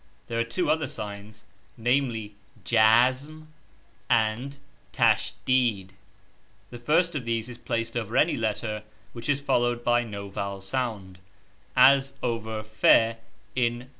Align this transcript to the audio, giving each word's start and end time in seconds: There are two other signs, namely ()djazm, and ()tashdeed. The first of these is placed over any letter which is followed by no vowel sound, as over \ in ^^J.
There 0.29 0.39
are 0.39 0.43
two 0.43 0.67
other 0.67 0.87
signs, 0.87 1.45
namely 1.77 2.33
()djazm, 2.65 3.45
and 4.09 4.57
()tashdeed. 4.93 5.91
The 6.71 6.79
first 6.79 7.13
of 7.13 7.23
these 7.23 7.47
is 7.47 7.59
placed 7.59 7.95
over 7.95 8.17
any 8.17 8.35
letter 8.35 8.81
which 9.13 9.29
is 9.29 9.39
followed 9.41 9.83
by 9.83 10.03
no 10.03 10.27
vowel 10.27 10.61
sound, 10.61 11.19
as 11.75 12.15
over 12.23 12.65
\ 12.83 12.83
in 13.55 13.79
^^J. 13.79 13.87